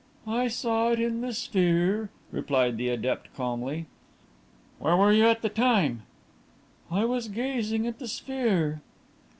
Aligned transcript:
"I 0.25 0.47
saw 0.47 0.89
it 0.93 0.99
in 0.99 1.21
the 1.21 1.31
sphere," 1.31 2.09
replied 2.31 2.77
the 2.77 2.89
adept 2.89 3.31
calmly. 3.35 3.85
"Where 4.79 4.97
were 4.97 5.13
you 5.13 5.25
at 5.27 5.43
the 5.43 5.47
time?" 5.49 6.01
"I 6.89 7.05
was 7.05 7.27
gazing 7.27 7.85
at 7.85 7.99
the 7.99 8.07
sphere." 8.07 8.81